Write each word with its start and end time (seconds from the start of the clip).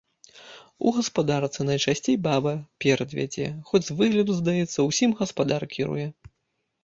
У 0.85 0.91
гаспадарцы 0.95 1.65
найчасцей 1.69 2.15
баба 2.27 2.53
перад 2.85 3.09
вядзе, 3.19 3.45
хоць 3.69 3.83
з 3.89 3.97
выгляду 3.99 4.37
здаецца, 4.39 4.79
усім 4.89 5.09
гаспадар 5.19 5.61
кіруе. 5.77 6.05